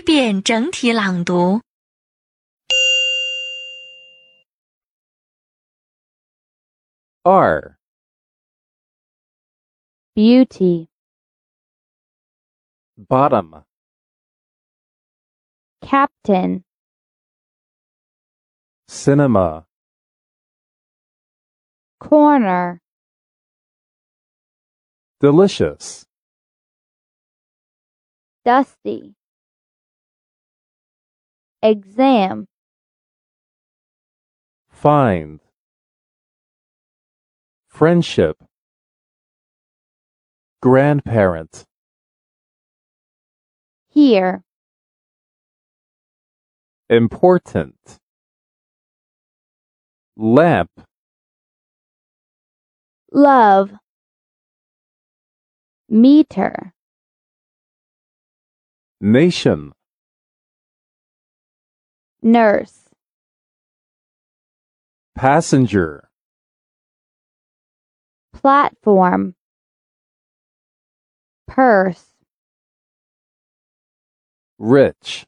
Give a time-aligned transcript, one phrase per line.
[0.00, 1.60] 遍整体朗读。
[7.22, 7.76] 二
[10.14, 10.88] beauty,
[12.96, 13.64] bottom,
[15.82, 16.62] captain,
[18.88, 19.66] cinema,
[21.98, 22.80] corner,
[25.20, 26.06] delicious,
[28.44, 29.14] dusty,
[31.63, 32.47] exam,
[34.69, 35.39] find,
[37.67, 38.37] friendship,
[40.61, 41.65] grandparent,
[43.89, 44.43] here,
[46.89, 47.75] important,
[50.17, 50.71] lamp,
[53.11, 53.71] love,
[55.89, 56.73] meter,
[59.01, 59.73] nation,
[62.21, 62.89] nurse,
[65.15, 66.09] passenger,
[68.33, 69.35] platform,
[71.47, 72.05] purse,
[74.57, 75.25] rich,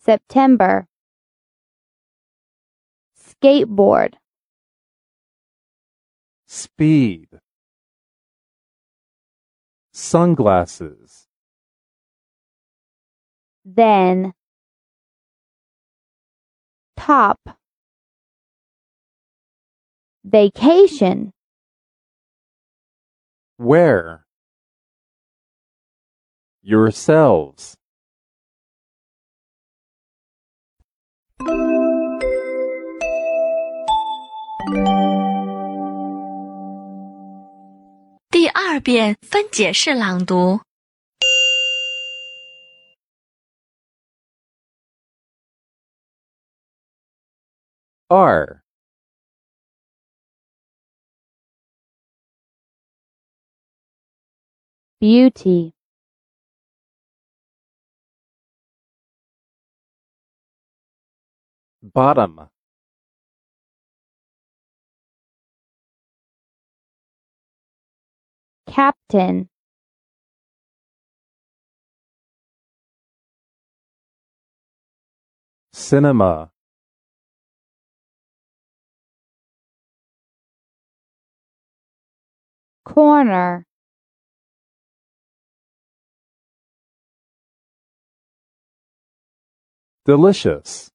[0.00, 0.86] September,
[3.42, 4.14] skateboard,
[6.46, 7.28] speed,
[9.92, 11.27] sunglasses,
[13.67, 14.33] then,
[16.97, 17.39] top,
[20.23, 21.31] vacation,
[23.57, 24.25] where,
[26.61, 27.75] yourselves.
[38.29, 40.61] 第二遍分解式朗读。
[48.10, 48.62] 二
[55.00, 55.74] beauty,
[61.82, 62.48] bottom,
[68.66, 69.48] captain,
[75.72, 76.50] cinema,
[82.88, 83.64] corner,
[90.06, 90.90] delicious,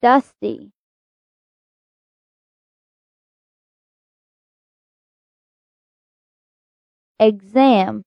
[0.00, 0.72] dusty,
[7.18, 8.02] exam,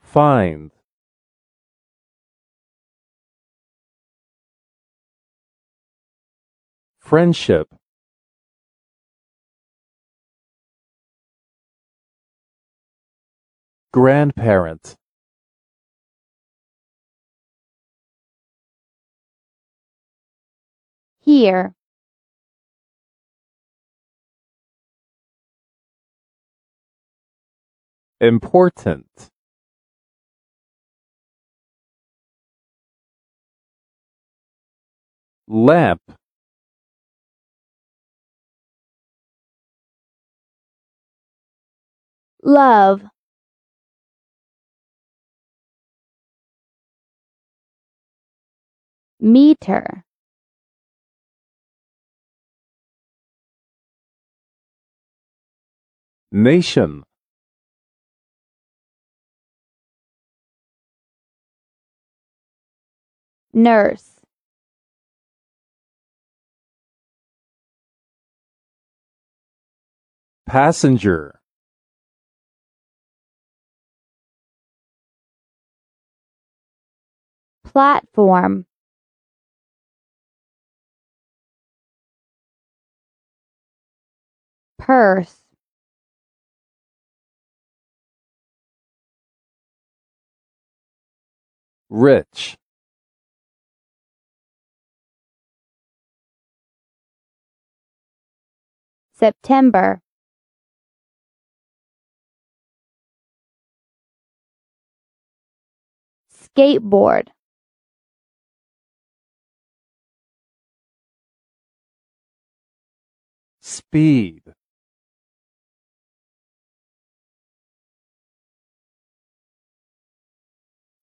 [0.00, 0.70] find,
[7.14, 7.68] friendship,
[13.92, 14.96] grandparent,
[21.20, 21.76] here,
[28.20, 29.06] important,
[35.46, 36.00] lamp,
[42.44, 43.02] love,
[49.18, 50.04] meter,
[56.30, 57.02] nation,
[63.54, 64.20] nurse,
[70.46, 71.33] passenger,
[77.74, 78.66] platform,
[84.78, 85.40] purse,
[91.90, 92.56] rich,
[99.12, 100.00] September,
[106.32, 107.28] skateboard,
[113.64, 114.42] speed,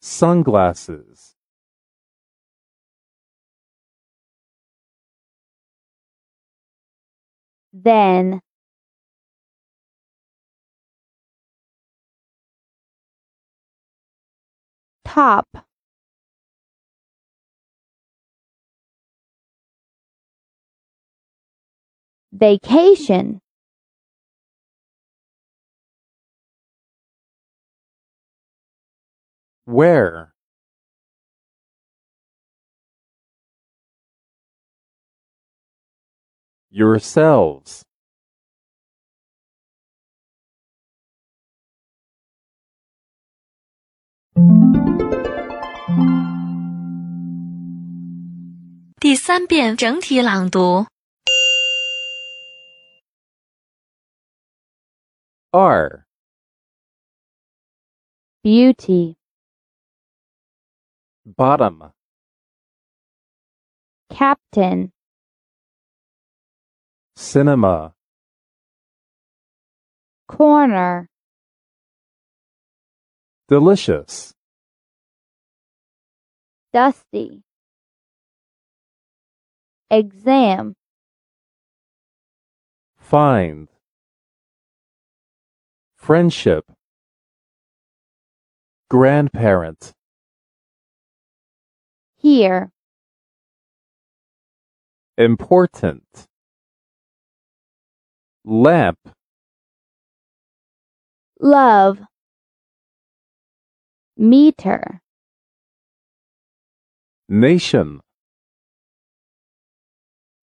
[0.00, 1.36] sunglasses,
[7.72, 8.40] then,
[15.04, 15.46] top,
[22.38, 23.40] vacation,
[29.64, 30.32] where,
[36.70, 37.82] yourselves,
[55.52, 56.04] R
[58.48, 59.16] beauty.
[61.26, 61.92] Bottom.
[64.10, 64.92] Captain.
[67.16, 67.94] Cinema.
[70.26, 71.08] Corner.
[73.48, 74.32] Delicious.
[76.72, 77.42] Dusty.
[79.90, 80.74] Exam.
[82.98, 83.68] Find
[86.08, 86.64] friendship,
[88.88, 89.92] grandparent,
[92.16, 92.70] here,
[95.18, 96.06] important,
[98.46, 98.96] lamp,
[101.38, 101.98] love,
[104.16, 105.02] meter,
[107.28, 108.00] nation,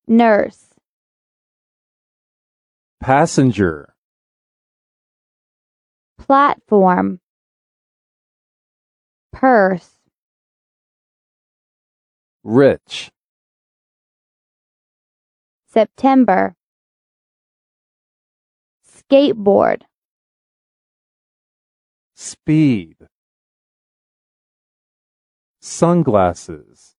[0.07, 0.75] nurse,
[3.01, 3.94] passenger,
[6.17, 7.19] platform,
[9.31, 9.91] purse,
[12.43, 13.11] rich,
[15.67, 16.55] September,
[18.87, 19.81] skateboard,
[22.15, 22.95] speed,
[25.59, 26.95] sunglasses,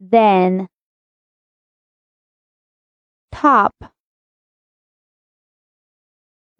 [0.00, 0.68] then,
[3.30, 3.92] top,